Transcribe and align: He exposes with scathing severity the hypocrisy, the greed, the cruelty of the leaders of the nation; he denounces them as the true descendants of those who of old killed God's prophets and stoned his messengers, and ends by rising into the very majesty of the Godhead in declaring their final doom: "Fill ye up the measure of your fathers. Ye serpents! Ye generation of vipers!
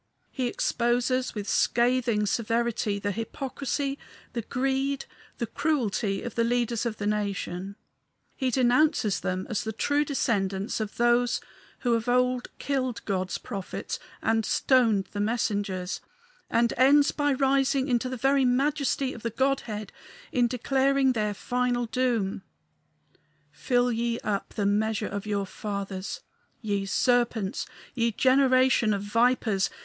He 0.31 0.47
exposes 0.47 1.35
with 1.35 1.47
scathing 1.47 2.25
severity 2.25 2.97
the 2.97 3.11
hypocrisy, 3.11 3.99
the 4.33 4.41
greed, 4.41 5.05
the 5.37 5.45
cruelty 5.45 6.23
of 6.23 6.33
the 6.33 6.43
leaders 6.43 6.87
of 6.87 6.97
the 6.97 7.05
nation; 7.05 7.75
he 8.35 8.49
denounces 8.49 9.19
them 9.19 9.45
as 9.47 9.63
the 9.63 9.71
true 9.71 10.03
descendants 10.03 10.79
of 10.79 10.97
those 10.97 11.39
who 11.81 11.93
of 11.93 12.09
old 12.09 12.47
killed 12.57 13.05
God's 13.05 13.37
prophets 13.37 13.99
and 14.23 14.43
stoned 14.43 15.05
his 15.13 15.21
messengers, 15.21 16.01
and 16.49 16.73
ends 16.77 17.11
by 17.11 17.31
rising 17.31 17.87
into 17.87 18.09
the 18.09 18.17
very 18.17 18.43
majesty 18.43 19.13
of 19.13 19.21
the 19.21 19.29
Godhead 19.29 19.93
in 20.31 20.47
declaring 20.47 21.13
their 21.13 21.35
final 21.35 21.85
doom: 21.85 22.41
"Fill 23.51 23.91
ye 23.91 24.19
up 24.21 24.55
the 24.55 24.65
measure 24.65 25.05
of 25.07 25.27
your 25.27 25.45
fathers. 25.45 26.21
Ye 26.59 26.87
serpents! 26.87 27.67
Ye 27.93 28.11
generation 28.11 28.95
of 28.95 29.03
vipers! 29.03 29.69